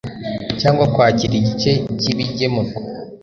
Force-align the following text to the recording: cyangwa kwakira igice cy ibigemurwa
cyangwa 0.61 0.85
kwakira 0.93 1.33
igice 1.39 1.71
cy 1.99 2.07
ibigemurwa 2.13 2.79